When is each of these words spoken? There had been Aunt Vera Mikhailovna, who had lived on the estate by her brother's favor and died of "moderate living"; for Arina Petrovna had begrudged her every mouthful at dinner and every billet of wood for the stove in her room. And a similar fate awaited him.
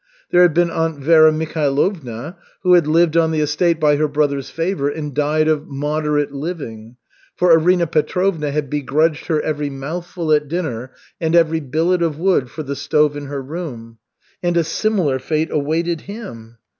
There 0.31 0.41
had 0.41 0.55
been 0.55 0.71
Aunt 0.71 0.97
Vera 0.97 1.31
Mikhailovna, 1.31 2.35
who 2.63 2.73
had 2.73 2.87
lived 2.87 3.15
on 3.15 3.29
the 3.29 3.39
estate 3.41 3.79
by 3.79 3.97
her 3.97 4.07
brother's 4.07 4.49
favor 4.49 4.89
and 4.89 5.13
died 5.13 5.47
of 5.47 5.67
"moderate 5.67 6.31
living"; 6.31 6.95
for 7.35 7.51
Arina 7.53 7.85
Petrovna 7.85 8.49
had 8.49 8.67
begrudged 8.67 9.27
her 9.27 9.39
every 9.43 9.69
mouthful 9.69 10.31
at 10.31 10.47
dinner 10.47 10.89
and 11.19 11.35
every 11.35 11.59
billet 11.59 12.01
of 12.01 12.17
wood 12.17 12.49
for 12.49 12.63
the 12.63 12.75
stove 12.75 13.15
in 13.15 13.27
her 13.27 13.43
room. 13.43 13.99
And 14.41 14.57
a 14.57 14.63
similar 14.63 15.19
fate 15.19 15.51
awaited 15.51 16.01
him. 16.01 16.57